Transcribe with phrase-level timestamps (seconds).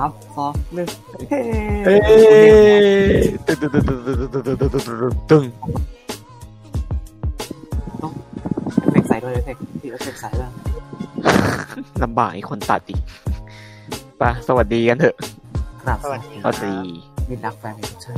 [0.00, 0.88] ามสองหนึ่ง
[1.84, 1.94] เฮ้
[3.46, 5.44] ตึ้งตึ้งตึ้งตึ้งตึ้งตึ้งตึ้งตึ้งตึ้งตึ้ง
[8.80, 10.50] เอฟเฟกต์ใส่ด้วยเอฟเฟกต์ติดเอฟเฟกต์ใส่ด้วย
[12.02, 13.00] ลำบากไอ้คนตัดอีก
[14.20, 15.16] ปะสวัสดีกันเถอะ
[15.84, 16.76] ครับสวัสดีสวัสดี
[17.28, 18.14] มิดดักแฟนมิใช่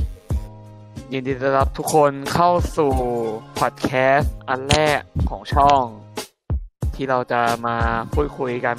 [1.12, 2.92] ยินดีต้อนรับทุกคนเข้าสู่
[3.58, 5.82] พอดแคสต์อันแรกของช่อง
[6.94, 7.76] ที่เราจะมา
[8.14, 8.76] พูดคุยกัน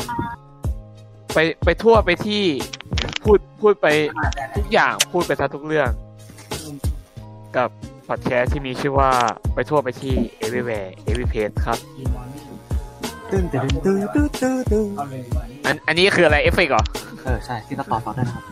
[1.34, 2.44] ไปไปทั่วไปที่
[3.62, 3.88] พูดพูดไป
[4.58, 5.90] ทุกอย่างพูดไปซะทุกเรื่อง
[7.58, 7.70] กับ
[8.08, 9.12] พอดแคสต์ที่มีชื่อว่า
[9.56, 10.14] ไปทั่วไปที่
[10.46, 11.78] everywhere every place ครับ
[13.32, 14.86] ตึ้งตึ้งตึ้งตึ้งตึ้งตึ้ง
[15.66, 16.84] อันอันนี้คืออะไรเอฟเฟกต์เหรอ
[17.24, 18.44] เออ ใช่ที่ตัดต่อต่อด้วยนะครับ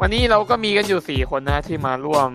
[0.00, 2.28] วันนี้เราก็มีกันอยู่สี่คนนะที่มาร่วม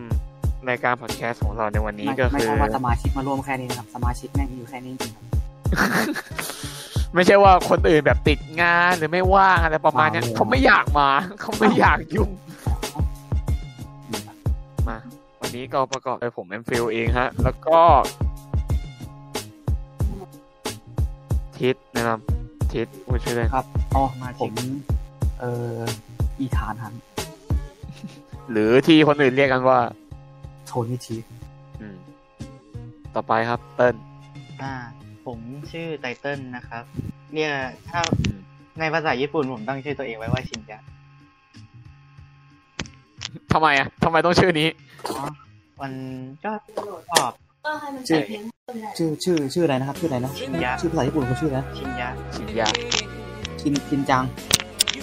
[0.70, 5.28] รายการพอดแคสต์ของเราในวันนี้ไม่ก็ไม่คือใช่ว่าสมาชิกมาร่วมแค่นี้นะครับ สมาชิกแม่งมีอยู่แค่นี้จริงๆครับ
[7.14, 11.10] ไม่ใช่ว่าคนอื่นแบบติดงานหรือไม่ว่างอะไรประมาณเนี้ยอ๋อเขาไม่อยากมา
[11.42, 12.30] เขาไม่อยากยุ่ง
[14.88, 14.98] มา
[15.42, 17.80] วันนี้ก็ประกอบโดยผมแอมฟิลเองฮะ แล้วก็
[21.60, 22.20] ทิศนะครับ
[22.74, 24.04] ทิศผู้ช่วยเลยครับอ๋อ
[24.42, 24.52] ผม
[25.40, 25.80] เอ่อ
[26.40, 26.94] อีธานฮัน
[28.52, 29.80] หรือที่คนอื่นเรียกกันว่า
[30.66, 31.24] โทนี่ชีฟ
[31.82, 31.98] อืม
[33.16, 33.96] ต่อไปครับ เติ้ล
[34.62, 34.74] อ่า
[35.26, 35.38] ผม
[35.72, 36.84] ชื่อไตเติ้ลนะครับ
[37.34, 37.52] เรียก
[37.90, 38.38] ถ้าอืม
[38.80, 40.80] ในภาษาญี่ปุ่นผมตั้งชื่อตัวเองไว้ว่าชินยะ
[43.54, 44.68] ทำไมอะทำไมต้องชื่อนี้
[45.08, 45.26] อ๋อ
[45.82, 45.92] มัน
[46.46, 46.52] ก็
[47.12, 47.32] ชอบ
[48.08, 48.22] ชื่อ
[48.98, 52.68] ชื่อชื่อชื่ออะไรนะครับ ชื่ออะไรนะชินยะชื่อภาษาญี่ปุ่นเขาชื่ออะไรนะชินยะชินยะ
[53.62, 54.24] ชินชินจัง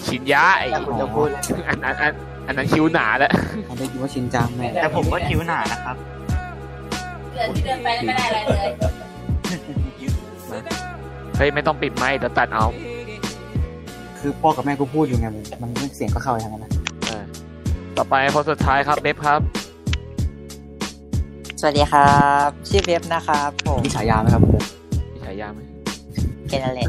[0.07, 2.12] ชินยะไอ้แต่ผมจะพูดเลยอันอันอัน
[2.47, 3.33] อันนั้นคิ้วหนาแล้ว
[3.65, 5.97] เขาได้ยินว่าชินจังแม่แต่ผมก็คิ้วหนานะครับ
[7.34, 8.69] เดินที่เดินไปไม่ได้อะไรเลย
[11.37, 12.66] เฮ้ยไม่ต้องปิดไมค์เดี๋ยวตัดเอา
[14.19, 15.27] คือพ่อกับแม่กูพูดอยู่ไง
[15.62, 16.71] มันมันเสียงก็เข้าไปทางนั้นนะ
[17.06, 17.25] เออ
[17.97, 19.41] ต่อไปคนสุดท้ายครับเบฟครับ
[21.61, 22.12] สวัสดีครั
[22.47, 24.62] บ ชื่อเว็บนะครับ ผมมีฉายาไหมครับผม
[25.15, 25.61] มีฉายาไหม
[26.49, 26.88] เกนเลต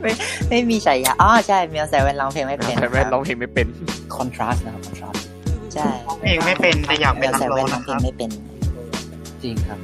[0.00, 0.12] ไม่
[0.48, 3.66] ไม่มีฉายาอ๋อใช่เมียวใส่แว่นร้องเพลงไม่เป็นแต่แม่ร้องเพลงไม่เป็น
[4.14, 5.22] คอนทราสต์นะครับคอนทราสต์
[5.74, 5.88] ใช่
[6.20, 8.30] เพลงไม่เป็นแต่อยากเมีเป็นยวนัใส่กร้อแว่งนร้องนะเพคลรังบไม่เป็น
[9.42, 9.80] จริงครับ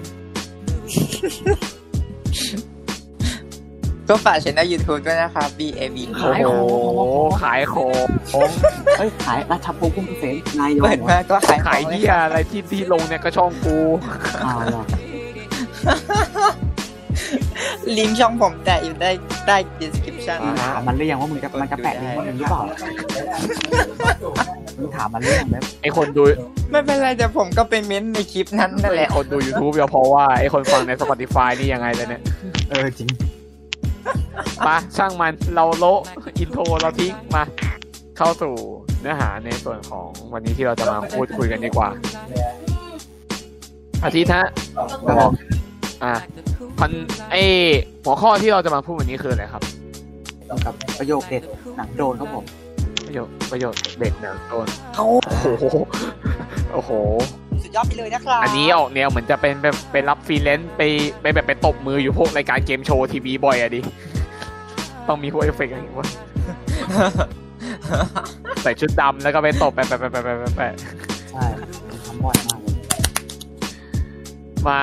[4.09, 6.45] ก็ฝากช่องยูทูบด้วยนะครับ B A B โอ้โห
[7.43, 8.07] ขายของ
[8.99, 13.77] เอ้ยขายราชพงศ์พุ่มเกษมนายยเปิดมาก็ขายขายของเลเหี้ยอะไรที่ที่ลงเนี่ยก็ช่องกู
[14.45, 14.83] อ่าเหรอ
[17.99, 19.11] ลิงก์ช่องผมแตะอยู่ได้
[19.47, 22.63] ใต้ description มึงถามมันหรือยังว่ามึงจะมันจะแปะลิงก์มึงหรือเปล่า
[24.79, 26.23] มึงถามมันหรือยังแบบไอคนดู
[26.71, 32.23] ไม่เป็นไรแต่ผมก็เป็นเม้นต์ในคลิปนั้นนั่นแหไอละคนดู YouTube ก็เพราะว่าไอคนฟังใน Spotify นี่ยังไงเลยเนี่ย
[32.71, 33.09] เออจริง
[34.67, 36.01] ปะช่างมันเราโละ
[36.39, 37.43] อินโทรเราทิ้งมา
[38.19, 38.55] เข้าสู่
[39.01, 41.89] เนื้อหาในส่วนของวันนี้ที่เราจะมาพูดคุยกันดีกว่า
[44.05, 44.47] อาทิตย์ฮะ
[45.19, 45.31] บอก
[46.05, 46.15] อะ
[46.79, 46.91] พัน
[47.31, 47.37] ไอ
[48.05, 49.63] หัวข้อที่เราจะมาพูดวันนี้คืออะไรครับ
[50.47, 51.43] เกี่ยวกับประโยคเด็ด
[51.77, 52.45] หนังโดนครับผม
[53.07, 55.65] ประโยชน์ประโยชน์เด็กหนังโดนเขาโอ้โห
[56.73, 56.91] โอ้โห
[57.63, 60.83] สุดยอดไปเลยนะครับ อันนี้ออกแนวเหมือนจะเป็นแบบไปรับฟรีแลนซ์ไป
[61.23, 63.81] ไปแบบไปตบมืออยู่พวกรายการเกมโชว์ทีวีบ่อยอะดิ
[65.09, 66.09] ต้องมีพวกเอฟเฟกต์อะไรอย่างเงี้ยวะ
[68.63, 70.73] ใส่ชุดดำแล้วก็ไปตบแปะแปะแปะแปะแปะแปะแปะ
[71.31, 71.45] ใช่
[71.91, 72.77] ผมทำบ่อยมากเลย
[74.69, 74.81] มา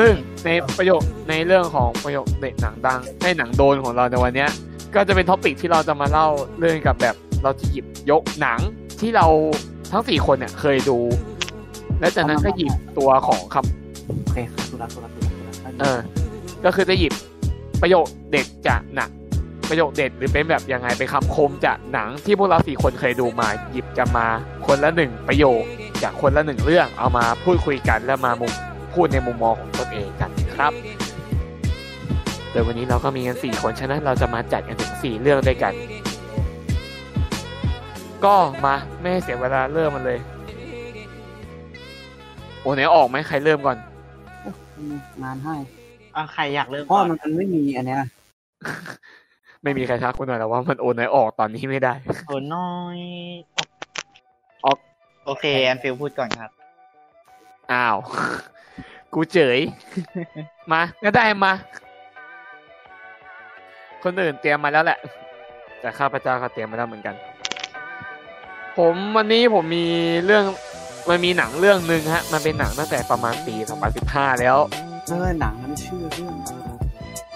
[0.00, 0.14] ซึ่ง
[0.46, 4.50] ในประโยคในเรื่องของประโยคเด็ดหนังดังให้หนังโดนของเราในวันเนี้ย
[4.94, 6.28] ก็จะเป็น topic ที่เราจะมาเล่า
[6.58, 8.60] เรื่องกับแบบเราจะหยิบยกหนัง
[9.00, 9.26] ที่เรา
[9.92, 10.98] ทั้งสี่คนเนี่ยเคยดู
[12.00, 15.98] และจากนั้นก็หยิบตัวของคำโอเคครับตุลาตุลาตุลาตุลาเออ
[16.64, 17.12] ก็คือจะหยิบ
[17.82, 19.10] ประโยคเด็ดจากหนัง
[19.68, 24.26] ประโยคเด็ดหรือเป็นแบบยังไงเป็นคำคมจากหนังที่พวกเราสี่คนเคยดูมา หยิบกันมา
[24.66, 25.62] คนละหนึ่งประโยค
[26.02, 28.54] จากคนละหนึ่งเรื่องเอามาพูดคุยกันแล้วมามุม
[28.94, 30.72] พูดในมุมมองของตนเองกันครับ
[32.50, 35.72] โดยวันนี้เราก็มีกันสี่คนฉะนั้นเราจะมาจัดกันถึงสี่เรื่องด้วยกัน
[38.24, 38.34] ก็
[38.64, 40.18] มาไม่ให้เสียเวลาเริ่มมันเลย
[42.60, 43.76] โอ้ไหนออกไหมใครเริ่มก่อน
[44.76, 45.54] อืมงานให้
[46.16, 47.98] อะใครอยากเริ่มเพราะก่อนมันมันไม่มีอันเนี้ย
[49.62, 51.94] ไม่มีใครทักคุณหน่อยแต่ว่ามันโอนไหนออกตอนนี้ไม่ได้
[52.26, 52.98] โอ้น้อย
[54.64, 54.76] ออก
[55.26, 56.50] โอเคแอนฟิลพูดก่อนครับ
[57.72, 57.96] อ้าว
[59.14, 59.58] กูเจย
[60.72, 61.52] มาก็ได้มา
[64.02, 64.98] คนอื่นเตรียมมาแล้วแหละ
[65.80, 67.14] แต่ข้าพเจ้าก็เตรียมมาแล้วเหมือนกัน
[68.78, 69.86] ผมวันนี้ผมมี
[70.24, 70.44] เรื่อง
[71.08, 73.54] มันมีหนังเรื่องหนึ่งฮะ มันเป็นหนังตั้งแต่ประมาณปี
[73.98, 74.56] 2015แล้ว
[75.08, 76.76] เออหนังมันชื่อเรื่องอะไรนะ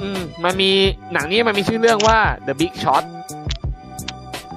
[0.00, 0.70] อืมมันมี
[1.12, 3.05] หนังนี้มันมีชื่อเรื่องว่า The Big Shot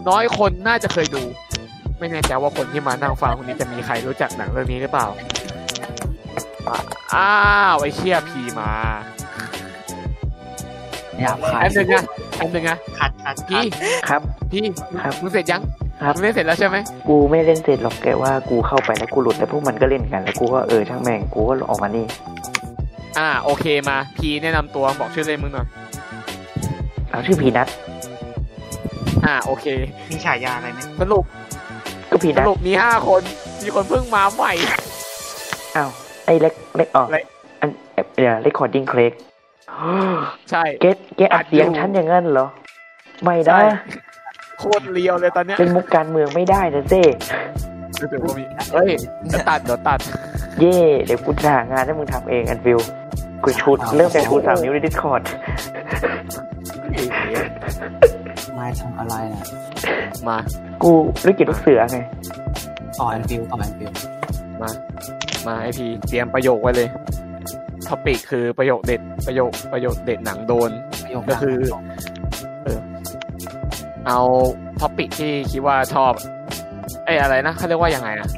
[0.10, 1.24] น้อยคนน่าจะเคยดู
[2.00, 5.08] ไม่แน่ใจว่าคนที่มานั่งฟังคนนี้จะมีใครรู้จักหนังเรื่องนี้หรือเปล่า
[7.16, 7.32] อ้า
[7.74, 8.72] วไอเชี่ยพีมา
[11.20, 12.04] หยาบคายแป๊บนึงนะ
[12.36, 13.68] แป๊บนึงนะคัดคัดคัพี่ด
[14.10, 14.22] ครับ
[14.52, 14.66] พี่
[15.04, 15.62] ครับมึงเสร็จยัง
[16.04, 16.78] ครับมึงเล่นเสร็จแล้วใช่ไหม
[17.08, 22.06] กูไม่เล่นเสร็จหรอกแกว่ากูเข้าไปแล้วกูหลุดแล้วพวกมันก็เล่นกันแล้วกูก็เออช่างแม่งกูก็ออกมานี่
[23.18, 25.68] อ่าโอเคมาพีแนะนำตัวบอกชื่อเล่นมึงหน่อย
[27.10, 27.68] เอาชื่อพีนัท
[29.26, 29.66] อ่าโอเค
[30.10, 31.24] มีฉายาอะไรไหมสรุป
[32.12, 33.22] ก็พีสนัทรุปมีห้าคน
[33.64, 34.52] มีคนเพิ่งมาใหม่
[35.76, 35.90] อ้าว
[36.28, 37.26] ไอ้เล็กเล็กออกเล็ก
[37.62, 37.70] อัน
[38.16, 39.14] เดี๋ยวเรคคอร์ดิ้งเคลก
[40.50, 42.48] ใช่เกตเกตอัดเสียงอัดอยู่ฉันอย่างนั้นเหรอ
[43.24, 43.60] ไม่ใช่ได้
[44.60, 47.04] โคตรเลียวเลยตอนเนี้ยเป็นมุกการเมืองไม่ได้นะเจ้
[48.02, 48.44] รู้สึกว่ามี
[48.74, 48.92] เฮ้ย
[49.28, 50.00] เดี๋ยวตัดเดี๋ยวตัด
[50.60, 52.80] เย่เดี๋ยวกูจะหางานให้มึงทำเองอันฟิว
[53.44, 55.22] กูชูดเริ่มจากชูสามนิ้วในดิสคอร์ด
[58.56, 59.44] ไม่ทำอะไรนะ
[60.28, 60.38] มา
[60.84, 60.92] กู
[61.26, 62.00] รู้เกียรติลูกเสือไง
[63.00, 63.92] ต่อแอนฟิลต่อแอนฟิล
[64.62, 64.70] มา
[65.48, 66.90] มาไอพีเตรียมประโยคไว้เลย
[67.88, 70.72] ท็อปิกคือประโยคเด็ดประโยคประโยคเด็ดหนังโดน
[71.04, 71.60] ประโยคก็คือ
[74.08, 74.20] เอา
[74.80, 76.14] ท็อปิกที่คิดว่าชอบ
[77.06, 78.30] ไอ้ยอะไรนะเขาเรียกว่ายังไงนะ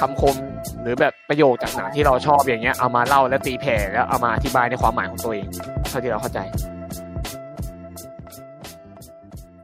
[0.00, 0.34] คำคม
[0.82, 5.46] หรือแบบประโยคจากหนังที่เราชอบอย่างเงี้ยเอามาเล่าและตีแผ่แล้วเอามาอธิบายในความหมายของตัวเอง
[5.88, 6.40] เท่าที่เราเข้าใจ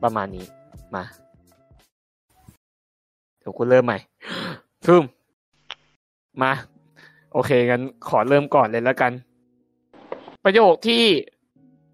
[0.02, 0.44] ประมาณนี้
[0.94, 1.04] มา
[3.38, 3.98] เดี๋ยวกูเริ่มใหม่
[4.86, 5.02] ทึม
[6.42, 6.52] มา
[7.32, 9.12] โอเคงั้นขอเริ่มก่อนเลยแล้วกัน
[10.44, 11.02] ประโยคที่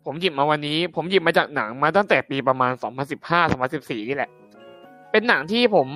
[0.05, 2.73] ผมหยิบมาวันนี้ ผมหยิบมาจากหนังมาตั้งแต่ปีประมาณ
[3.17, 4.31] 2015 2014 นี่แหละ
[5.11, 5.89] เป็นหนังที่ผม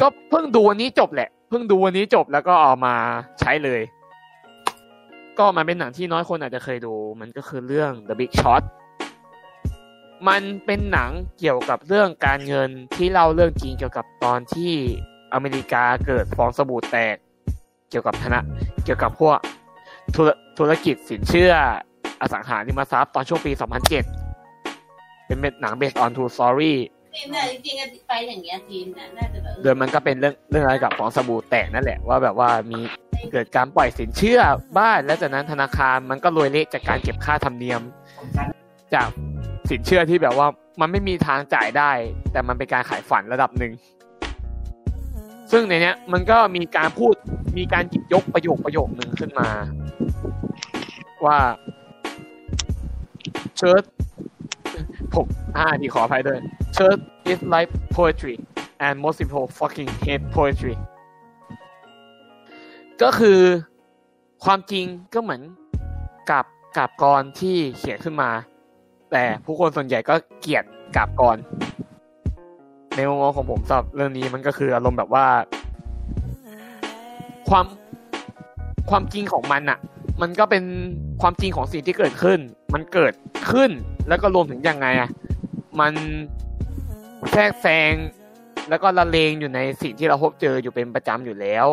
[0.00, 2.94] ก็เพิ่งดูวันนี้จบแหละ เพิ่งดูวันนี้จบแล้วก็เอามา
[3.40, 3.80] ใช้เลย
[5.38, 8.62] ก็มันเป็นหนังที่น้อยคนอาจจะเคยดู มันก็คือเรื่อง The Big Short
[10.28, 14.72] มันเป็นหนังเกี่ยวกับเรื่องการเงินที่เล่าเรื่องจริงเกี่ยวกับตอนที่
[15.32, 17.16] อเมริกาเกิดฟองสบู่แตก
[17.90, 18.40] เกี่ยวกับธนะ
[18.84, 19.38] เกี่ยวกับพวก
[20.14, 20.28] ธุร
[20.58, 21.52] ธุรกิจสินเชื่อ
[22.20, 26.74] อสังหาริมทรัพย์ตอนช่วงปี 2007 เป็นหนัง based on true story
[27.12, 32.80] เนี่ยจริงๆไปอย่างเงี้ยทีมเนี่ยน่าจะแบบโดยมันก็เป็นเรื่องเรื่องอะไรกับฟองสบู่แตกนั่นแหละว่าแบบว่ามี
[33.32, 34.40] เกิดการปล่อยสินเชื่อ
[34.78, 37.80] บ้านและจากนั้นธนาคารมันก็รวยเละจากการเก็บค่าธรรมเนียม
[38.94, 39.08] จาก
[39.70, 40.46] สินเชื่อที่แบบว่า
[40.80, 41.90] มันไม่มีทางจ่ายได้
[42.32, 43.72] แต่มันเป็นการขายฝันระดับหนึ่ง
[45.50, 47.14] ซึ่งในเนี้ยมันก็มีการพูด
[47.58, 49.48] มีการหยิบยกประโยคประโยคหนึ่งขึ้นมา
[51.24, 51.38] ว่า
[53.56, 53.82] เชิร์ต
[55.14, 55.26] ผม
[55.56, 56.38] อ่าดีขออภัยด้วย
[56.76, 57.00] Church
[57.30, 58.36] is like poetry
[58.86, 60.74] and most people fucking hate poetry
[63.02, 63.40] ก็คือ
[64.44, 65.42] ความจริงก็เหมือน
[66.30, 66.44] กับ
[66.76, 68.30] กับกรที่เขียนขึ้นมา
[69.12, 70.64] แต่ผู้คนส่วนใหญ่ก็เกลียด
[70.96, 71.36] กับกร
[72.96, 75.26] ในมุมมองของผมสำหรับเรื่องนี้มันก็คืออารมณ์แบบว่า
[77.48, 77.64] ความ
[78.90, 79.78] ความจริงของมันอะ
[80.22, 80.64] มันก็เป็น
[81.22, 82.40] ความจริงของสิ่งที่เกิดขึ้น
[82.74, 83.12] มันเกิด
[83.50, 83.70] ขึ้น
[84.08, 85.10] แล้วก็รวมถึงยังไงอะ
[85.80, 85.92] มัน
[87.32, 87.94] แทรกแซง
[88.68, 91.66] แล้วก็ละเลงอยู่ในสิ่งที่เราพบเจออยู่เป็นประจำอยู่แล้ว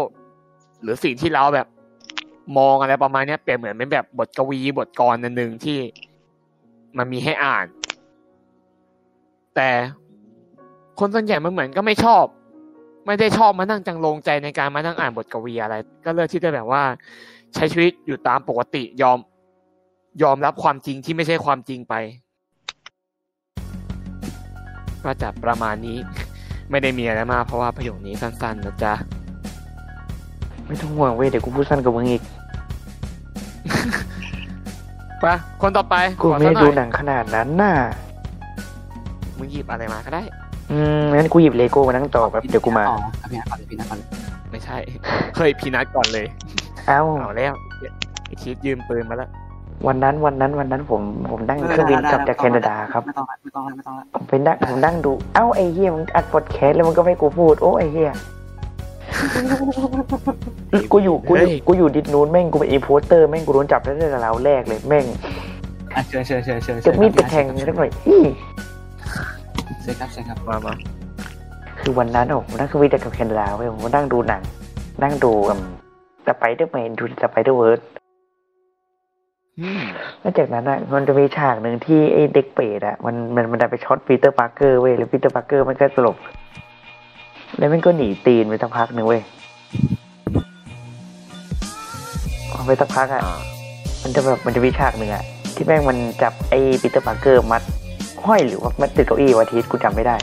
[0.82, 1.68] หรือสิ่งที่เราแบบ
[2.58, 5.80] มองอะไรประมาณเนี้ยเปรียบเหมือนเป็นแบบบทกวีบทกรนหนึ่งที่
[6.98, 7.66] มันมีให้อ่าน
[9.56, 9.70] แต่
[11.00, 12.26] คนส่วนใหญ่มันเหมือนก็ไม่ชอบ
[13.06, 16.84] ไม่ได้ชอบมานั่งจังลงใจในการมานั่งอ่านบทกวีอะไร ก็เลือกที่จะแบบว่า
[17.56, 19.18] ใช้ชีวิตอยู่ตามปกติยอม
[20.24, 21.94] ยอมรับความจริงที่ไม่ใช่ความจริงไป
[25.04, 25.98] ก็จะประมาณนี้
[26.70, 28.94] ไม่ได้มีอะไรมากเพราะว่าประโยคนี้สั้นๆนะจ๊ะ
[30.66, 32.22] ไม่ต้องห่วงเว้ยเดี๋ยวกูพูดสั้นกับมึงอีก
[35.22, 37.76] ไปะคนต่อไปกูขอไม่สัได้หน่ดูอยหนังขนาดนั้นน่ะ
[39.38, 40.24] มึงหยิบอะไรมาก็ได้
[40.72, 44.08] อืมงั้นกูหยิบเลโก้มานั่งต่อแบบเดี๋ยวกูมาอ๋อเอาพี่นัทก่อนเลยพี่นัทก่อนเลย
[44.52, 44.78] ไม่ใช่
[45.36, 46.26] เคยพีนัทก่อนเลย
[46.88, 47.54] เอ้าเอาแล้ว
[48.26, 49.30] ไอคิดยืมปืนมาแล้ว
[49.88, 51.02] วันนั้นวันนั้นวันนั้นผม
[51.32, 58.12] ผมนั่งเครื่องบินกลับจากแคนาดาครับไม่ต้องละไม่ต้องละไม่ต้องละผมไปนั่งผมนั่งดูเอ้าไอ้เฮียมึงอัดพอดแคสต์แล้วมึงก็ไม่ให้กูพูดโอ้ไอ้เฮีย
[60.92, 65.06] กูอยู่กูอยู่กูอยู่ดิดนู้นแม่งกูเป็น impostor แม่งกูโดนจับได้ในเราแรกเลยแม่ง
[65.96, 67.90] อะเชิญเชิญเชิญเชิญจะมีดไปแทงนิดหน่อย
[69.82, 70.74] อี้เชิญครับเชิญครับมามา
[71.80, 74.42] คือวันนั้นผมนั่งเครื่องบินจากแคนาดาเว้ยผมก็นั่งดูหนัง
[75.04, 75.58] นั่งดูกับ
[76.28, 77.80] สไปเดอร์แมนดู Spider-Verse
[79.60, 79.84] อืม
[80.22, 86.18] แล้วจากนั้นอะมันจะมีฉากหนึ่งที่ไอ้เด็กเปรตอะมันมันมันได้ไปช็อต Peter Parker เว้ยแล้ว Peter Parker มันก็สลบ
[87.58, 89.22] แล้วมันก็หนีตีนไปสักพักหนึ่งเว้ย
[92.52, 93.40] พอไปสักพักอะอ่า
[94.04, 95.24] มันจะแบบมันจะมีฉากหนึ่งอะ
[95.56, 97.64] ที่แม่งมันจับไอ้ Peter Parker มัด
[98.26, 100.16] ห้อยหรือว่ามัดติดเก้าอี้วันอาทิตย์กูจำไม่ได้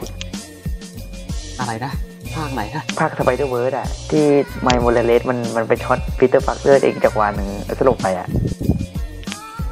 [1.59, 1.91] อะไรนะ
[2.35, 4.25] ภาคไหนนะภาค Spider-Verse อะที่
[4.61, 8.27] Miles Morales มันมันไปช็อต Peter Parker เองจากรวานหนึ่งแล้วสลบไปอะ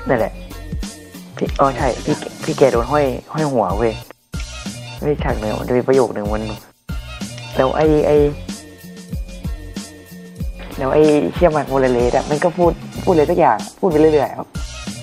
[0.10, 0.34] นั่นแหละ
[1.38, 3.94] พี่อ๋อใช่พี่พี่แกโดนห้อยห้อยหัวเว้ย
[5.02, 6.44] ไม่ฉากหนึ่งมันจะมีประโยคหนึ่งมัน
[7.56, 8.18] แล้วไอ้ไอ้
[10.78, 11.04] แล้วไอ้
[11.34, 12.72] เชี่ยมัน Morales อะมันก็พูด
[13.04, 14.48] พูดเลยทุกอย่างพูดไปเรื่อยๆครับ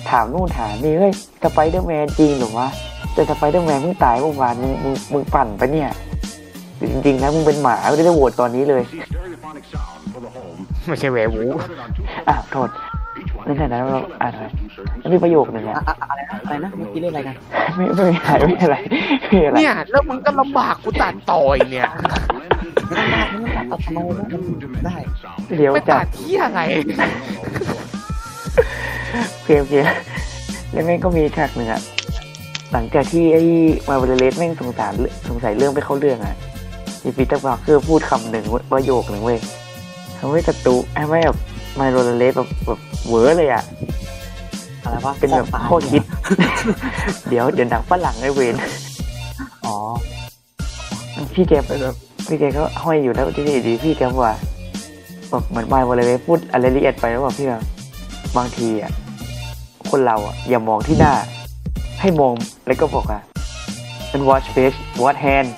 [0.09, 1.13] ถามนู่นถามนี่เฮ้ย
[1.43, 2.67] สไปเดอร์แมนจริงเหรือวะ
[3.15, 5.89] แต่สไปเดอร์แมนเพิ่งตายเมื่อวานมึงมึงมึงปั่นปะเนี่ย
[6.91, 8.83] จริงๆนะมึงเป็นหมาไม่ได้โหวตตอนนี้เลย
[10.87, 11.57] ไม่ใช่ werewolf
[12.27, 12.69] อะโทษ
[13.45, 14.45] ในฐานะเราอ่านอะไร
[14.99, 17.35] แล้วมีประโยคหนึ่งอะอะอะอะไรนะอะไรนะเมื่อกี้เล่นอะไรกัน
[17.75, 18.75] ไม่ไม่มีอะไรไม่มีอะไร
[19.21, 21.89] ไม่มีอะไรเนี่ยแล้วมึงก็ลำบากกูตัดต่อยเนี่ย
[22.87, 24.29] ไม่ต้องตัดไม่ต้องตัดอัตโนมัติ
[24.85, 24.95] ได้
[25.57, 26.59] เดี๋ยวไม่จัตัดดที่อะไร
[29.45, 29.85] เกมเกม
[30.71, 31.81] แล้วแม่งก็มีฉากหนึ่งอะ
[32.71, 33.43] หลังจากที่ไอ้
[33.89, 34.93] มาเวลเลสแม่งสงสาร
[35.29, 36.35] สงสัยเรื่องไปเข้าเรื่องอะ
[37.03, 39.39] มีปีเตอร์ปาร์เกอร์พูดคำหนึ่งประโยคหนึ่งเว้ย
[40.17, 41.37] ทำให้ศัตรูไอ้ไม่แบบ
[41.79, 43.63] มาเวลเลสแบบแบบเหวอเลยอะ
[44.83, 46.03] อะไรวะเป็นแบบตายข้อคิด
[47.29, 48.55] เดี๋ยวเดี๋ยวหนังฝรั่งไอ้เวน
[49.65, 49.75] อ๋อ
[51.33, 51.95] พี่แกไปแบบ
[52.27, 54.35] พี่แกก็ห้อยอยู่แล้วที่นี่ดีพี่แกบอกว่า
[55.29, 57.61] แบบเหมือนมาวันเลยพูดอะไรละเอียดไปแล้วบอกพี่ว่า
[58.37, 58.91] บางทีอะ
[59.89, 61.13] คนเราอะอย่ามองที่หน้า
[62.01, 62.35] ให้มอง
[62.67, 63.19] แล้วก็บอกว่า
[64.11, 65.49] มัน watch face watch hand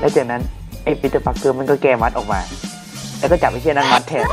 [0.00, 0.42] แล้วจากนั้น
[0.84, 2.40] ไอ้ปีเตอร์ปักเกอร์มันก็แกมัดออกมา
[3.18, 4.26] แล้วก็จับไอ้เชี่ยนั้นมัดแทน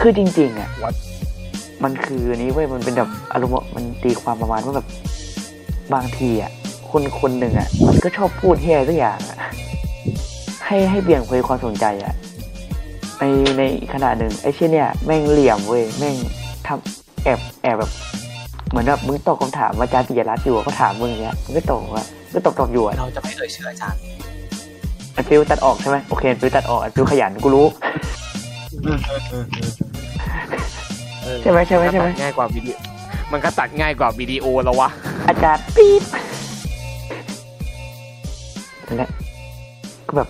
[0.00, 0.70] คือจริง ๆ อะ
[1.84, 4.86] มันคืออันนี้เว้ยมันเป็นแบบอารมณ์ว่ามันตีความประมาณว่าแบบ
[5.94, 6.50] บางทีอะ
[6.90, 9.38] คนคนหนึ่งอะ มันก็ชอบพูดเฮียอะไรสักอย่างอะ
[10.66, 12.14] ให้ให้เบี่ยงเบนความสนใจอะ
[13.18, 13.24] ใน
[13.58, 13.62] ใน
[13.92, 16.16] ขณะหนึ่งไอ้เช่นเนี่ยแม่งเหลี่ยมเว้ยแม่ง
[16.66, 17.90] ทำแอบแอบแบบ
[18.72, 24.00] เหมือนแบบมึงตอบคำถามอาจารย์ปิยรัตน์อยู่อะเขาถามมึงอย่างเงี้ยมึงก็ตอบว่าก็ตอบตอบอยู่อะเราจะไม่เอ่ยชื่ออาจารย์
[25.14, 27.66] ไอ้ฟิวตัดออกใช่ไหมโอเคฟิวตัดออกไอ้ฟิวขยันกูรู้
[31.42, 32.78] ใช่ไหมใช่ไหมใช่ไหมนก็ตัดง่ายกว่าวิดีโอ
[33.32, 34.88] มันก็ตัดง่ายกว่าวิดีโอแล้ววะ
[35.28, 36.02] อาจารย์ปี๊บ
[38.86, 39.10] นั่นแหละ
[40.08, 40.28] ก็แบบ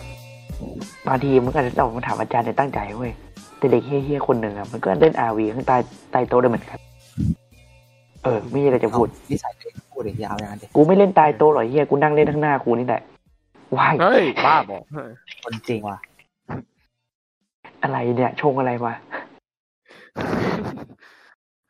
[1.06, 3.12] บางทีมันก็อาจจะตอบคำถามอาจารย์ในตั้งใจเว้ย
[3.58, 5.76] แต่เด็กเฮี้ยๆคนหนึ่งอะมันก็เล่นอาวีข้างใต้
[6.12, 6.78] ใต้โต๊ะได้เหมือนกัน
[8.24, 13.02] เออ ไม่มีอะไรจะพูดนิสัยตัวเองพูดเลยยาวอย่างนั้นเด็กกูไม่เล่นใต้โต๊ะหรอกเฮียกูนั่งเล่นข้างหน้ากูนี่แหละ
[13.76, 14.82] ว้ายเฮ้ยบ้าบอก
[15.42, 15.98] คนจริงว่ะ
[17.82, 18.94] อะไรเนี่ย ชงอะไรมา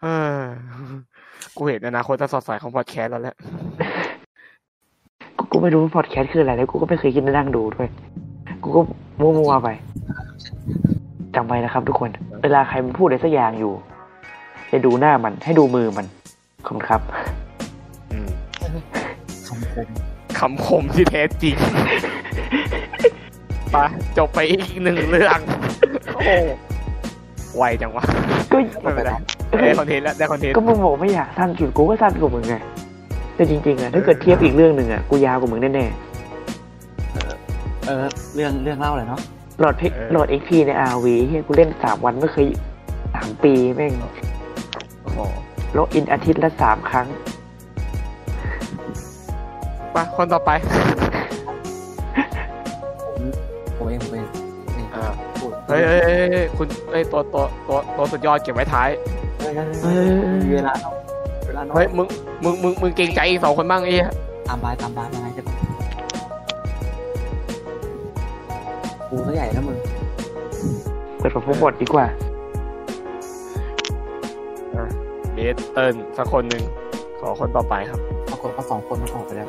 [0.03, 0.07] เอ
[0.37, 0.41] อ
[1.57, 3.37] กูเห็นอนาคตจะสดใสของพอดแคสต์แล้วแหละ
[5.39, 7.89] กูก็ไม่รู้ว่าพอดแคสต์คืออะไรแล้วกูก็ไม่เคยคิดจะนั่งดูด้วย
[8.63, 8.81] กูก็
[9.21, 9.69] มั่วๆไป
[11.35, 12.11] จำไว้นะครับทุกคน
[12.43, 13.73] เวลาใครมันพูดอะไรสักอย่างอยู่
[14.69, 16.07] ให้ดูหน้ามันให้ดูมือมัน
[16.67, 17.01] ขอบคุณครับ
[18.13, 18.29] อืม
[19.47, 19.89] คำคม
[20.39, 21.55] คำคมที่แท้จริง
[23.71, 23.77] ไป
[24.19, 25.39] จบไปอีกหนึ่งเรื่อง
[26.17, 26.37] โอ้
[27.57, 28.05] ไวจังวะ
[28.51, 29.13] ก็ไม่เป็นไร
[29.61, 32.55] ได้คอนเทนต์แล้วได้คอนเทนต์ ก็มึงบอกไม่อยากสั้นสุดกูก็สั้นกว่ามึงไง
[33.35, 35.87] แต่จริงๆอะถ้าเกิดเทียบอีกเรื่องหนึ่งอะกูยาวกว่ามึงแน่
[37.87, 38.05] เออ
[38.35, 42.47] เรื่องเรื่องเล่าเลยเนาะๆหลอดเพหลอดเอ็กพีในอาวีเฮียกูเล่นสามวันไม่เคย
[43.15, 43.93] สามปีแม่ง
[45.03, 45.25] โอ้
[45.73, 47.07] โหโลกอินอาทิตย์ละสามครั้ง
[49.93, 50.51] ไปคนต่อไป
[53.77, 54.27] ผมเองผมเอง
[54.65, 55.05] ผมเองอ่า
[55.39, 58.89] พูดเฮ้ยเฮ้ยเฮ้ยเฮ้ยคุณเฮ้ยตัวตัวตัวตัวสุดยอดเก็บไว้ท้าย
[59.39, 60.93] เฮ้ยเฮ้ยเอเฮ้ยอมีเวลาเนาะ
[61.47, 62.07] เวลาเนาะเฮ้ยมึง
[62.45, 64.11] มึงมึงมึงเกรงใจอีกสองคนบ้างไอ้เหี้ย
[64.49, 65.43] ตามบายตามบายยังไงจะ
[69.09, 69.77] กูก็ใหญ่นะมึง
[71.19, 72.07] เปิดผมบทดีกว่า
[75.51, 76.63] สเติ้ลสักคนหนึ่ง
[77.21, 79.49] ขอคนต่อไปครับปรากฏว่าสองคนมันออกไปแล้ว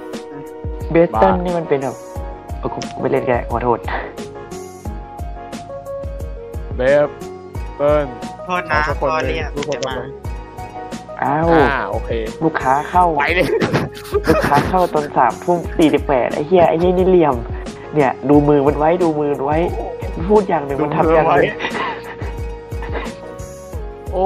[0.92, 1.96] เบสตันบ้านี่มันเป็นแบบ
[2.60, 3.80] เออกูกูไม่เล่นแกขอโทษ
[6.78, 7.08] เบฟ
[7.78, 8.06] เติ้ล
[8.46, 10.00] โทษขอนะสักคนพอหนึ่เรีงยกทุกคนจะต่อมาไป
[11.24, 12.10] อ้าวอ่าโอเค
[12.44, 13.48] ลูกค้าเข้าไปเลย
[14.30, 17.36] ลูกค้าเข้าตอนสามทุ่มสี่สิบแปดไอ้เหี้ยไอ้นี่นี่เหลี่ยม
[17.94, 19.58] เนี่ย ดูมือมันไว้ดูมือมันไว้
[20.30, 21.54] พูดอย่างหนึ่งมันทำอย่างหนึ่ง
[24.12, 24.26] โอ้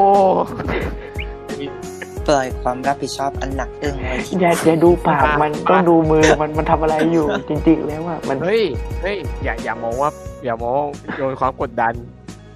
[2.27, 8.63] ปล่อยความรับผิดชอบอันหนักอึ้งไว้ที่อย่าอย่าดูปากมันต้องดูมือมันมันทำอะไรอยู่จริงๆแล้วอะมันเฮ้ย
[9.01, 10.09] เฮ้ยอย่าอย่ามองว่า
[10.43, 10.83] อย่ามอง
[11.15, 11.93] โยนความกดดัน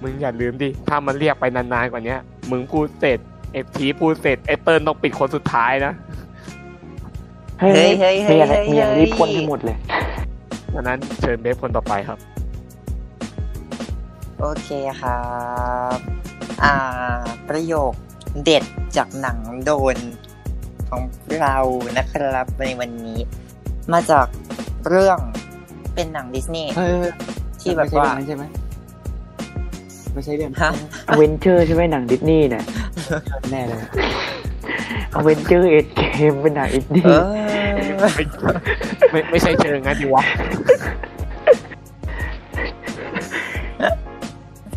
[0.02, 3.18] มึงอย่าลืมดิถ้ามันเรียกไปนานๆกว่าเนี้ยมึงพูดเสร็จ
[3.52, 5.92] เอฟทีพูดเสร็จไอเติ้ลต้องปิดคนสุดท้ายนะ
[7.60, 9.76] เฮ้ยเฮ้ยเฮ้ยมีเฮ้ยอะไรเฮ้ยมีอะไรรีบพ่นให้หมดเลย
[10.74, 12.18] ดังนั้นเชิญเบฟคนต่อไปครับ
[14.40, 15.20] โอเคครั
[15.96, 15.98] บ
[16.64, 16.74] อ่า
[17.48, 17.92] ประโยค
[18.44, 18.64] เด็ด
[18.96, 19.96] จากหนังโดน
[20.90, 21.02] ของ
[21.40, 21.56] เรา
[21.98, 23.18] นะครับในวันนี้
[23.92, 24.26] มาจาก
[24.88, 25.18] เรื่อง
[25.94, 27.08] เป็นหนังดิสนีย์เฮ้ย
[27.60, 28.44] ที่แบบไม่ใช่ว่าเรื่องนั้นใช่ไหม
[30.14, 30.70] ไม่ใช่เรื่องฮะ
[31.08, 32.64] อเวนเจอร์ใช่ไหมหนังดิสนีย์เนี่ย
[33.50, 33.80] แน่เลย
[35.14, 37.24] อเวนเจอร์ Endgame เป็นหนังดิสนีเอ
[38.02, 38.04] อ
[39.12, 40.24] ไม่ไม่ใช่เชิงงั้นดิวะ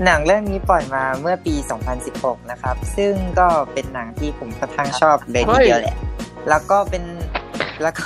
[0.03, 1.55] หนังเรื่องนี้ปล่อยมาเมื่อปี
[2.03, 5.97] 2016 นะครับ ซึ่งก็เป็นหนังที่ผมค่อนข้างชอบเลยทีเดียวแหละ
[6.49, 7.03] แล้วก็เป็น
[7.81, 8.05] แล้วก็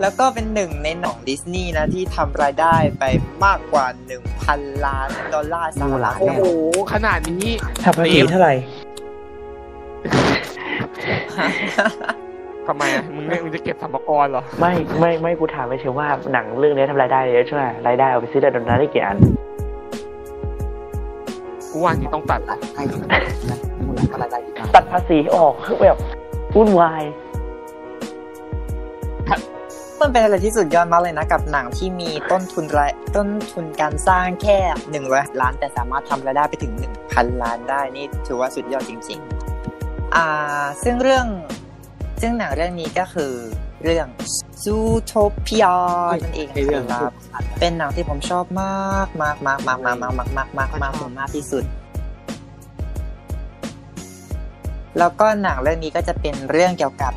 [0.00, 3.04] แล้วก็เป็นหนึ่งในหนังดิสนีย์นะที่ทำรายได้ไป
[3.44, 3.86] มากกว่า
[4.36, 6.42] 1,000 ล้านดอลลาร์สหรัฐโอ้โห
[6.92, 7.46] ขนาดนี้
[7.84, 8.54] ทำภาษีเท่าไหร่
[12.66, 19.18] ทำไมอะมึงไม่มึงจะเก็บสัมภาระเหรอ ไม่ไม่ไม่กูถามไม่เชื่อว่าหนังเรื่องนี้ทำรายได้เยอะใช่ไหมรายได้เอาไปซื้อดาดนาได้กี่อัน
[21.76, 22.80] กูว่านี่ต้องตัดละใคร
[23.50, 25.98] นะมูลค่าอะไรได้ดีมากตัดภาษีออกคือแบบ
[26.56, 27.02] วุ่นวาย
[30.00, 34.58] มันเป็นอะไรที่สุดยอดมากเลยนะกับหนังที่มีต้นทุนรายต้นทุนการสร้างแค่
[34.90, 39.20] หนึ่งร้อยล้าน แต่สามารถทำรายได้ไปถึงหนึ่งพันล้านได้นี่ถือว่าสุดยอดจริง
[39.68, 41.26] ๆ อ่า ซึ่งเรื่อง
[42.20, 43.32] ซึ่งหนังเรื่องนี้ก็คือ
[43.86, 44.08] เรื่อง
[44.64, 45.74] Zootopia
[46.22, 47.12] นั่นเองไอ้เรื่องครับ
[47.60, 51.64] เป็นหนังที่ผมชอบมากมากมากมากมากมากมากมากมากมากมากมากที่สุด
[54.98, 57.12] แล้วก็หนังเรื่องนี้ก็จะเป็นเรื่องเกี่ยวกับ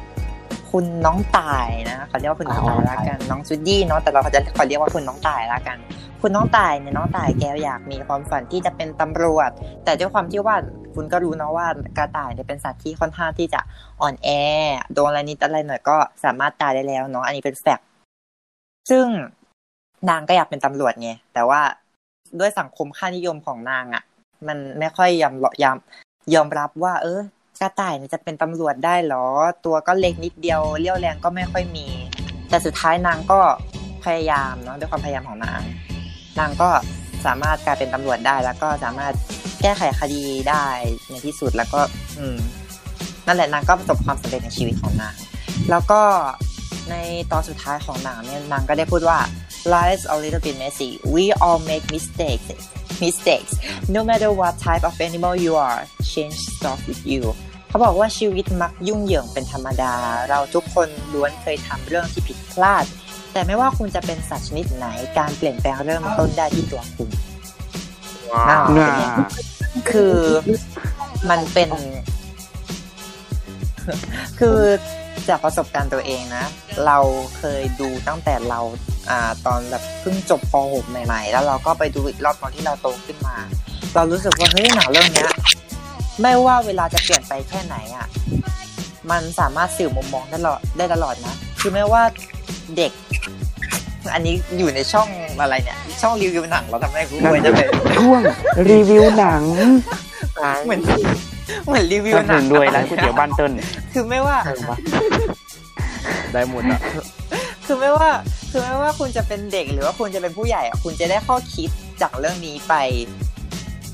[0.71, 5.77] คุณน้องตายนะเขาเรียกว่าคุณน้องตายละกัน น้องจูดี้เนาะแต่เราเขาจะขอเรียกว่าคุณน้องตายละกัน
[6.21, 9.49] คุณน้องตายเนี่ยน้องตายแกอยากมีความฝันที่จะเป็นตำรวจ
[9.83, 10.55] แต่ด้วยความที่ว่า
[10.95, 13.61] คุณก็รู้เนาะว่ากระต่ายเนี่ยเป็นสัตว์ที่ค่อนข้างที่จะ
[14.01, 14.29] อ่อนแอ
[14.93, 17.85] โดนอะไรนิดอะไรหน่อยก็สามารถตายได้แล้วเนาะอันนี้เป็นแฟกต์
[18.89, 19.05] ซึ่ง
[20.09, 21.61] นางก็อยากเป็นตำรวจไงแต่ว่า
[22.39, 24.03] ด้วยสังคมค่านิยมของนางอะ่ะ
[24.47, 25.77] มันไม่ค่อยยอมยอม
[26.33, 27.21] ยอมรับว่า เออ
[27.61, 29.25] กระต่ายเนี่ยจะเป็นตำรวจได้เหรอ
[29.65, 31.87] ตัวก็เล็กนิดเดียวเลี้ยวแรงก็ไม่ค่อยมี
[32.49, 33.39] แต่สุดท้ายนางก็
[34.03, 35.61] พยายามเนาะด้วยความพยายามของนาง
[36.39, 36.69] นางก็
[37.25, 39.13] สามารถกลายเป็นตำรวจได้ แล้วก็สามารถ
[39.61, 40.65] แก้ไขคดีได้
[41.09, 41.79] ในที่สุดแล้วก็
[42.19, 42.37] อืม
[43.27, 45.15] นั่นแหละนางก็ประสบความสำเร็จในชีวิตของนาง
[45.69, 46.01] แล้วก็
[46.89, 46.95] ใน
[47.31, 49.19] ตอนสุดท้ายของหนังเนี่ยนางก็ได้พูดว่า
[49.73, 52.47] life's a little bit messy we all make mistakes
[53.03, 53.53] mistakes
[53.95, 55.79] no matter what type of animal you are
[56.11, 57.23] change starts with you
[57.69, 59.93] เขาบอกว่าชีวิตมักยุ่งเหยิงเป็นธรรมดา
[60.29, 62.85] เราทุกคนล้วนเคยทำเรื่องที่ผิดพลาด
[63.33, 67.09] แต่ไม่ว่าคุณจะเป็นสัตว์ชนิดไหน การเปลี่ยนแปลงเริ่มต้นได้ที่ตัวคุณ
[68.31, 69.03] ว้าอ้าววเป็นไง
[69.91, 70.15] คือ
[71.29, 71.69] มันเป็น
[74.39, 74.59] คือ
[75.29, 76.45] จากประสบการณ์ตัวเองนะ
[76.85, 76.97] เรา
[77.37, 78.59] เคยดูตั้งแต่เรา
[79.09, 83.37] อ่าตอนแบบเพิ่งจบป .6 ใหม่ ๆ แล้วเราก็ไปดูอีกรอบตอนที่เราโตขึ้นมา
[83.95, 85.31] เรารู้สึกว่าเฮ้ยหนังเรื่องเนี้ย
[86.21, 88.07] ไม่ว่าเวลาจะเปลี่ยนไปแค่ไหนอะ
[89.11, 92.03] มันสามารถสื่อมุมมองได้ตลอดได้ตลอดนะ คือไม่ว่า
[92.77, 92.91] เด็ก
[94.13, 95.07] อันนี้อยู่ในช่อง
[95.41, 98.21] อะไรเนี่ย ช่องรีวิวหนังเราทำไมกูรวยจังเลยช่วง
[98.69, 99.41] รีวิวหนัง
[100.65, 100.81] เหมือน
[101.67, 103.51] เหมือนรีวิวสนับหสนันุงนด้วยร้านก๋วยเตี๋ยวบ้านเติ้ล
[103.93, 104.37] คือไม่ว่า
[106.33, 106.79] ได้หมดอะ
[107.65, 108.09] คือไม่ว่า
[108.51, 111.69] คือไม่ว่าคุณจะเป็นเด็กหรือว่าคุณจะเป็นผู้ใหญ่อะคุณจะได้ข้อคิด
[112.01, 112.73] จากเรื่องนี้ไป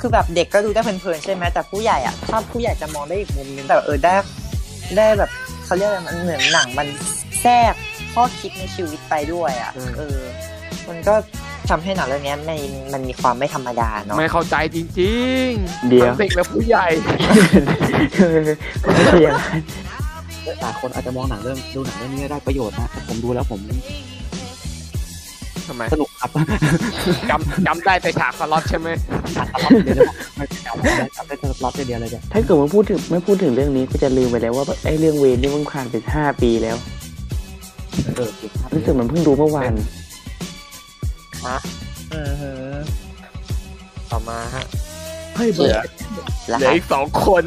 [0.07, 4.13] คือแบบเด็กก็ดูได้เพลินๆใช่ไหมแต่ผู้ใหญ่อะถ้าผู้ใหญ่จะมองได้อีกมุมนึงแต่เออได้
[4.97, 5.29] ได้แบบ
[5.65, 6.87] เขาเรียกอะไรมันเหมือนหนังมัน
[7.41, 7.73] แทรก
[8.13, 10.19] ข้อคิดในชีวิตไปด้วยอะอืมเออ
[10.89, 11.15] มันก็
[11.69, 12.59] ทำให้หนังเรื่องนี้มัน
[12.93, 15.15] มันมีความไม่ธรรมดาเนาะไม่เข้าใจจริ
[15.47, 16.87] งๆเดี๋ยวทั้งเด็กและผู้ใหญ่
[18.83, 19.61] ไม่ใช่อย่างนั้น
[20.61, 23.59] หลายคนอาจจะมองหนังเรื่องดูหนังเรื่องนี้ได้ประโยชน์นะแต่ผมดูแล้วผม
[25.67, 26.29] ทำไมสนุกครับ
[27.29, 28.87] จำจำได้แต่ฉากสล็อตใช่ไหม
[29.37, 36.77] ตัดตลอดเดียวเลยไม่จำได้จำได้ตลอดเดียวเลยเนี่ยถ้าเกิดว่าพูดถึงไม่พูดถึงเรื่องนี้ก็จะลืมไปแล้วว่าไอ้เรื่องเวรนี่มันผ่านไปห้าปีแล้ว
[38.15, 39.73] เออเก่งครับรู้สึกเหมันเพิ่งดูเมื่อวาน
[42.13, 42.75] อือหือ
[44.11, 44.65] ต่อมาฮะ
[45.35, 45.87] เฮ้ยเหเบิลืร์อด
[46.49, 47.43] แล้วเหลืออีกสองคน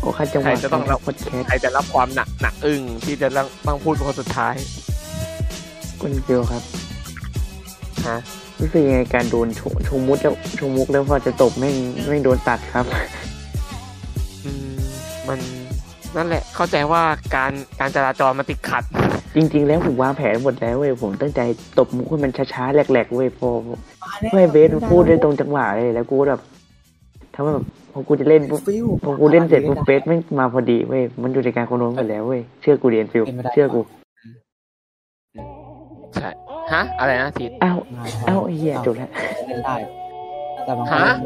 [0.00, 4.54] โอ้คันจังหวะใครจะต้องรับพอดแคสต์ใครจะรับความหนักหนักอึ้งที่จะต้องต้องพูดเป็นคนสุดท้าย
[6.00, 6.62] คุณเกียวครับ
[8.08, 8.18] ฮะ
[8.60, 11.74] รู้สึกยังไงการโดนโชชมุดแล้วชมุกแล้วพอจะตบไม่ง
[12.08, 12.84] ไม่งโดนตัดครับ
[14.44, 14.76] อืม
[15.28, 15.38] มัน
[16.16, 17.02] นั่นแหละ เข้าใจว่า
[17.34, 18.84] การการจราจรมันติดขัด
[19.36, 21.40] จริง ๆ แล้วผมวางแผนหมดแล้วเว้ยผมตั้งใจ
[21.78, 23.48] ตบมุกให้มันช้าๆแหลกๆเว้ยพอ
[24.32, 26.40] ไม่เบสมันพูดได้ตรงจังหวะเลยแล้วกูก็แบบ
[27.34, 33.80] ทำให้แบบพอกูจะเล่นปุ๊บฟิวพอกูเล่นเสร็จปุ๊บเบสไม่งมาพอดีเว้ยมันอยู่ในการคอนโทรลหมดแล้วเว้ยเชื่อกูเรียนฟิลเชื่อกู
[36.14, 36.28] ใช่
[36.72, 37.78] ฮะ อะไรนะทีอ้าว
[38.28, 39.10] อ้าวไอ้เหี้ยจบแล้ว
[39.46, 39.76] เล่นได้
[40.64, 41.18] แต่บางคฮะน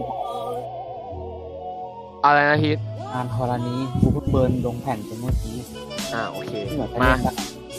[2.25, 2.71] อะไรนะที
[3.15, 5.57] งานธรณีกูเพิ่งเบิร์นลงแผ่นไปเมื่อกี้
[6.15, 7.21] อ่าโอเคที่แบบจะมาเล่น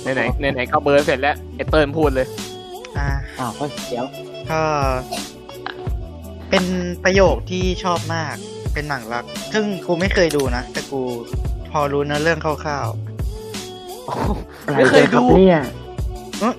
[0.03, 2.27] ได้ไหนไหนไหนๆก็เบิร์นเสร็จแล้วไอเติ้ลพูดเลย
[2.97, 4.05] อ่าอ้าวก็เดี๋ยว
[4.51, 4.61] ก็
[6.49, 6.65] เป็น
[7.03, 8.35] ประโยคที่ชอบมาก
[8.73, 11.01] เป็นหนังรัก ซึ่งกูไม่เคยดูนะ แต่กู
[11.71, 12.87] พอรู้เนื้อเรื่องคร่าว
[14.65, 15.84] อะไรไม่เคยกันครับดูเนี่ยๆอื้อ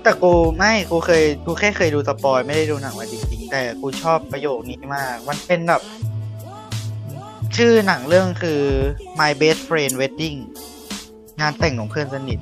[0.03, 5.83] แต่กูไม่กูเคยกูแค่เคยดูสปอยไม่ได้ดูหนังมาจริงๆแต่กูชอบประโยคนี้มาก มันเป็นแบบ
[7.57, 8.61] ชื่อหนังเรื่องคือ
[9.19, 10.39] My Best Friend Wedding
[11.41, 12.39] งานแต่งของเพื่อนสนิท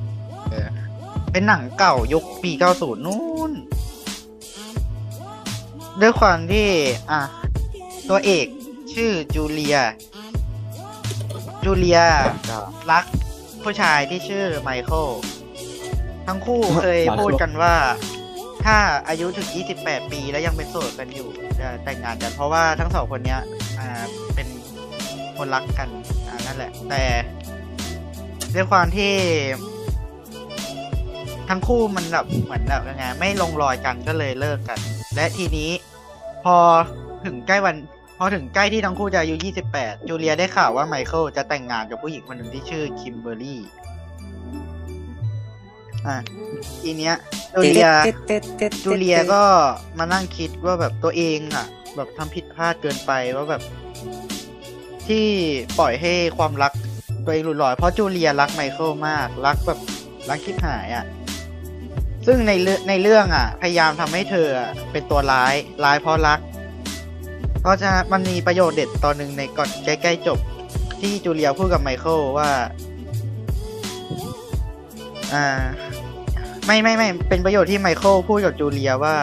[1.33, 3.53] เป็นหนังเก่ายุคปี 90 นู่น
[6.01, 6.68] ด้วยความที่
[7.11, 7.20] อะ
[8.11, 8.47] ตัวเอก
[8.94, 9.79] ชื่อจูเลีย
[11.64, 12.01] จูเลีย
[12.90, 13.05] รัก
[13.62, 15.07] ผู้ชายที่ชื่อไมเคิล
[16.26, 17.74] ทั้งคู่เคยพูดกันว่า
[18.64, 18.76] ถ้า
[19.08, 19.48] อายุถึง
[19.80, 21.28] 28 ปีแล้วยังเป็นโสดกันอยู่
[21.60, 23.40] จะแต่งงานกัน เพราะว่าทั้งสองคนเนี้ย
[23.78, 24.48] อ่าเป็น
[25.37, 25.88] คนรักกัน
[26.28, 27.02] อ่านั่นแหละ แต่
[28.54, 29.12] ด้วยความที่
[31.48, 34.78] ทั้งคู่มันแบบเหมือนแบบยังไงไม่ลงรอยกันก็เลยเลิกกัน
[35.14, 35.70] และทีนี้
[36.44, 36.56] พอ
[37.24, 37.76] ถึงใกล้วัน
[38.18, 39.37] พอถึงใกล้ที่ทั้งคู่จะอายุ
[39.72, 43.60] 28 จูเลียได้ข่าวว่าไมเคิลจะแต่งงานกับผู้หญิงคนหนึ่งที่ชื่อคิมเบอร์รี่
[46.08, 46.16] อะ
[46.82, 47.14] ทีเนี้ย
[47.54, 47.88] จูเลีย
[48.84, 49.42] จูเลียก็
[49.98, 53.62] มานั่งคิดว่าแบบตัวเองอะ แบบทำผิดพลาดเกินไปว่าแบบ
[55.08, 55.26] ที่
[55.78, 56.72] ปล่อยให้ความรัก
[57.24, 59.78] ตัวเองหลุดลอยเพราะจูเลียรักไมเคิลมาก รักแบบ
[60.28, 61.04] รักคิดหายอะ
[62.26, 66.40] ซึ่งในเรื่องในเรื่องอะ พยายามทำให้เธออะเป็นตัวร้ายร้ายเพราะรัก
[67.60, 70.38] เพราะจะมันมีประโยชน์เด็ดตอนหนึ่งในก่อนใกล้ๆจบ
[71.00, 72.48] ที่จูเลียพูดกับไมเคิลว่า
[75.34, 75.46] อ่า
[76.66, 79.16] ไม่ไม่ไม่เป็นประโยชน์ที่ไมเคิลพูดกับจูเลียว่า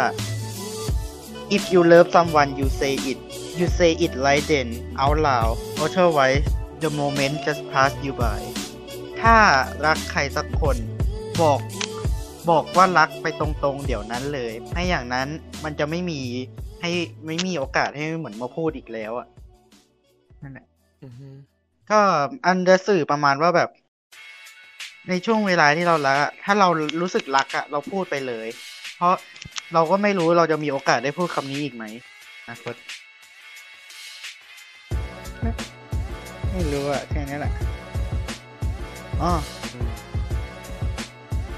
[1.55, 3.19] if you love someone you say it
[3.57, 4.67] you say it right then
[5.03, 6.45] out loud otherwise
[6.83, 8.41] the moment just pass you by
[9.21, 9.35] ถ้า
[9.85, 10.77] รักใครสักคน
[11.41, 11.59] บอก
[12.49, 15.27] บอกว่ารักไปตรงๆ เดี๋ยวนั้นเลยไม่อย่างนั้น
[15.63, 16.21] มันจะไม่มี
[16.81, 16.91] ให้
[17.25, 19.27] ไม่มีโอกาสให้เหมือนมาพูดอีกแล้วอะ
[20.41, 20.67] นั่นแหละ
[21.91, 21.99] ก็
[22.45, 23.69] อันจะสื่อประมาณว่าแบบ
[25.09, 26.67] ในช่วงเวลาที่เรารักอะถ้าเรา
[27.01, 28.47] รู้สึกรักอะเราพูดไปเลย
[28.97, 29.13] เพราะ
[29.73, 31.83] เราก็ไม่รู้เราจะมีโอกาสได้พูดคำนี้อีกไหม
[32.49, 32.75] นาคต
[36.51, 37.53] ไม่รู้อะแค่นี้แหละ
[39.21, 39.31] อ๋อ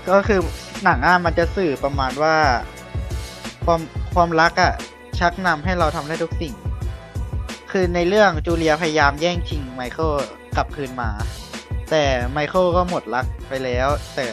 [0.09, 0.39] ก็คือ
[0.83, 2.35] หนังอะมันจะสื่อประมาณว่า
[3.65, 3.81] ความ
[4.13, 4.73] ความรักอะ
[5.19, 6.53] ชักนำให้เราทำได้ทุกสิ่ง
[7.71, 10.13] คือในเรื่องจูเลียพยายามแย่งชิงไมเคิล
[10.55, 11.09] กลับคืนมา
[11.95, 14.27] แต่ไมเคิลก็หมดรักไปแล้ว แต่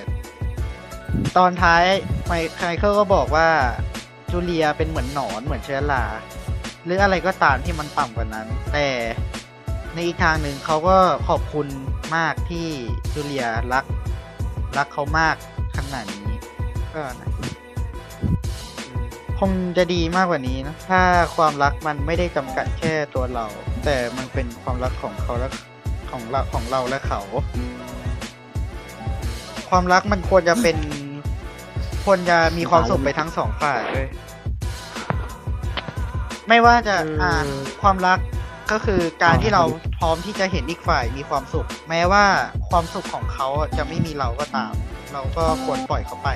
[1.36, 1.84] ตอนท้าย
[2.26, 3.48] ไมไมเคิลก็บอกว่า
[4.30, 6.04] จูเลียเป็นเหมือนหนอนเหมือนเชื้อรา
[6.84, 8.86] หรืออะไรก็ตามที่มันต่ำกว่านั้น แต่
[9.94, 10.96] ในอีกทางหนึ่งเขาก็
[11.28, 11.66] ขอบคุณ
[12.16, 12.66] มากที่
[13.14, 13.84] จูเลียรัก
[14.78, 15.36] รักเขามาก
[15.76, 16.32] ขนาดนี้
[16.94, 17.30] ก็นะ
[19.38, 21.02] คงจะดีมากกว่านี้นะ ถ้า
[21.36, 23.46] ความรักมันไม่ได้จำกัดแค่ตัวเรา
[23.84, 25.48] แต่มันเป็นความรักของเขาและ
[26.12, 27.20] ของเราของเราและเขา
[29.70, 30.76] ความรักมันควรจะเป็น
[32.04, 34.08] ควรจะมีความสุขไปทั้งสองฝ่ายเลย
[36.48, 37.48] ไม่ว่าจะอ่า
[37.82, 38.18] ความรัก
[38.72, 39.62] ก็คือการที่เรา
[39.98, 42.24] พร้อมที่จะเห็นอีกฝ่ายมีความสุข แม้ว่า
[42.70, 44.72] ความสุขของเขาจะไม่มีเราก็ตาม
[45.12, 46.28] เราก็ควรปล่อยเขาไป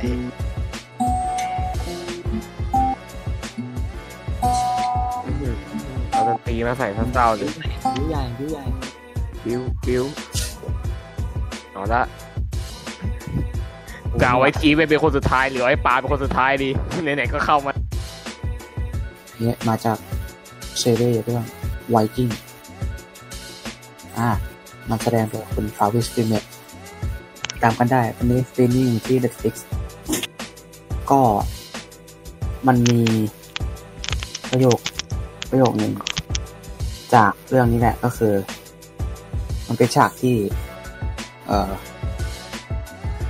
[6.11, 7.51] เอาดนตรีมาใส่เศร้าๆเลย
[7.97, 8.65] ยิ้วใหญ่ยิ้วใหญ่
[9.45, 10.05] บิวบิว
[11.73, 12.03] เอาละ
[14.23, 16.69] กล่าวไว้ทีเป็นเป็นคนสุดท้ายหรือไอ้ปลาเป็นคนสุดท้ายดี
[17.03, 17.73] ไหนๆก็เข้ามา
[19.41, 19.97] เนี่ยมาจาก
[20.79, 21.45] เชเร่เรื่อง
[21.91, 22.29] Vikings
[24.17, 24.29] อ่า
[24.91, 26.45] นำแสดงโดยคุณ Travis Fimmel
[27.63, 29.55] ตามกันได้วันนี้สตรีมมิ่งที่ Netflix
[31.11, 31.21] ก็
[32.67, 33.01] มันมี
[34.51, 34.79] ประโยค
[35.51, 35.93] ประโยคหนึ่ง
[37.15, 38.33] จากเรื่องนี้แหละก็คือ
[39.69, 40.35] มันเป็นฉากที่
[41.47, 41.71] เอ่อ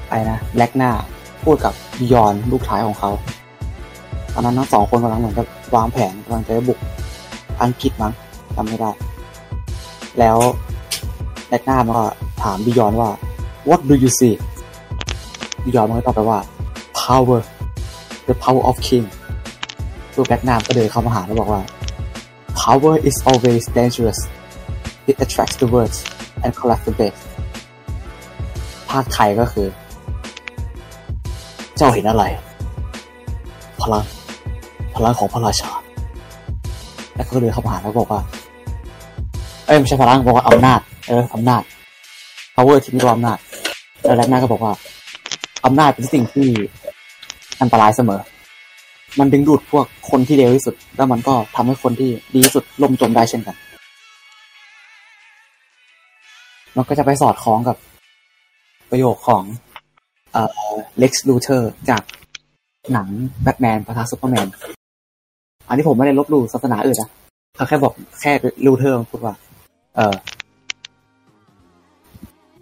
[0.08, 0.90] อะไรนะแล็กหน้า
[1.44, 1.74] พูดกับ
[2.12, 3.10] ยอนลูกชายของเขา
[4.32, 6.78] ตอนนั้นทั้งสองคนกำลังเหมือนกับวางแผนกำลังจะบุก
[7.62, 8.12] อังกฤษมั้ง
[8.56, 8.90] จำไม่ได้
[10.18, 10.36] แล้ว
[11.48, 12.06] แล็กหน้ามันก็
[12.42, 13.10] ถามบิยอนว่า
[13.68, 14.34] what do you see
[15.64, 16.38] บิยอนมันก็ตอบไปว่า
[17.00, 17.40] power
[18.28, 19.04] the power of king
[20.16, 21.62] ลูกแบล็กหน้าก็เดินเข้ามาหาแล้วบอกว่า
[22.60, 24.20] power is always dangerous
[25.10, 25.98] it attracts the worst
[26.44, 27.20] and collects the best
[28.90, 29.66] ภาคไทยก็คือ
[31.76, 32.24] เจ้าเห็นอะไร
[33.82, 34.04] พลัง
[34.94, 35.72] พลังของพระราชา
[37.14, 38.20] แล้วก็เลยเข้ามาหาแล้วบอกว่า
[39.66, 41.62] เอ้ยไม่ใช่พลังบอกว่าอำนาจ เอออำนาจ
[42.54, 43.38] power ที่มีตัวอำนาจ
[44.02, 44.72] แล้วแรกหน้าก็บอกว่า
[45.64, 46.48] อำนาจเป็นสิ่งที่
[47.60, 48.20] อันตรายเสมอ
[49.18, 53.56] มันดึงดูดพวกคนที่เลวที่สุด แล้วมันก็ทำให้คนที่ดีที่สุดล่มจมได้เช่นกัน
[56.76, 57.76] มันก็จะไปสอดคล้องกับ
[58.90, 59.42] ประโยคของ
[60.32, 62.02] เอ่อ Lex Luthor จาก
[62.92, 63.08] หนัง
[63.42, 64.46] แบทแมน ปะทาซูเปอร์แมน
[65.68, 67.10] อันนี้ผมไม่ได้ลบหลู่ศาสนาอื่นนะ
[67.56, 68.32] เขาแค่บอกแค่
[68.66, 69.34] Luthor พูดว่า
[69.96, 70.14] เออ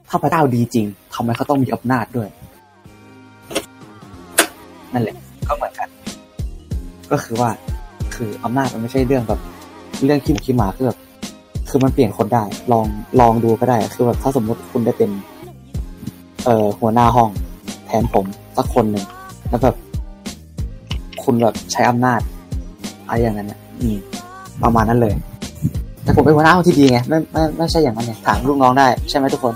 [0.08, 2.28] ถ้าพระเจ้าดีจริงทำไมเขาต้องมีอำนาจด้วย
[4.92, 5.16] นั่นแหละ
[5.48, 5.88] ก็เหมือนกัน
[7.10, 7.50] ก็คือว่า
[8.14, 9.40] คืออำนาจมันไม่ใช่เรื่องแบบ
[10.04, 10.98] เรื่องคิมคิมหมาคือแบบ
[11.74, 12.86] คือมันเปลี่ยนคนได้ ลอง
[13.20, 15.10] ลองดูก็ได้ คือแบบถ้าสมมติคุณได้เป็น
[16.44, 17.30] เอ่อหัวหน้าห้อง
[17.86, 19.04] แทนผมสักคนหนึ่ง
[19.48, 19.76] แล้วแบบ
[21.24, 22.20] คุณแบบใช้อำนาจ
[23.06, 23.60] อะไรอย่างนั้นเนี่ย
[24.62, 25.14] ประมาณนั้นเลย
[26.02, 29.54] แต่ผมเป็นหัวหน้าห้องที่ดีไงไม่ไม่ไม่ใช่อย่างนั้นไงถามลูกน้องได้ ใช่ไหมทุกคน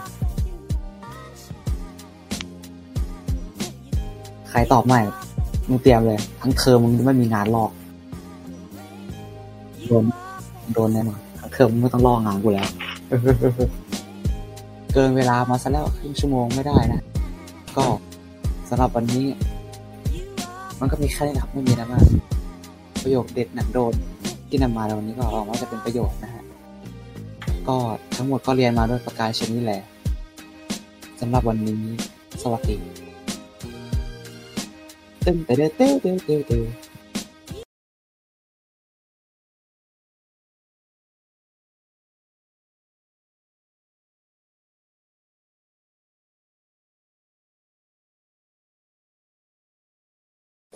[4.50, 5.00] ใครตอบไม่
[5.68, 7.70] มึงเตรียมเลย ทั้งเทอมมึงไม่มีงานหลอก
[9.86, 10.04] โดน
[10.74, 11.20] โดนแน่นอน
[11.58, 12.68] เทอมมึงไม่ต้องลอกงานกูแล้ว
[14.92, 17.02] เกินเวลามาซะแล้วครึ่งชั่วโมงไม่ได้นะ
[17.76, 17.84] ก็
[18.68, 19.24] สำหรับวันนี้
[20.80, 22.04] มันก็มีแค่นี้นะครับไม่มีอะไรมาก
[23.02, 23.92] ประโยคเด็ดหนังโดน
[24.48, 26.44] ที่นำมาในวันนี้ก็หวังว่าจะเป็นประโยชน์นะฮะ
[27.68, 27.76] ก็
[28.16, 29.82] ทั้งหมดก็เรียนมาด้วยประการเช่นนี้แหละ
[31.20, 31.82] สำหรับวันนี้
[32.42, 32.76] สวัสดี
[35.24, 36.58] ตึ้งเต้เต้เต้เต้เต้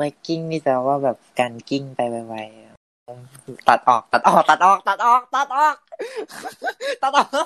[0.03, 5.75] ไม่กิ้งนี่แปลว่าแบบการกิ้งไปไวๆตัดออก ตัดออก ตัดออก ตัดออก ตัดออก
[7.03, 7.37] ตัดออก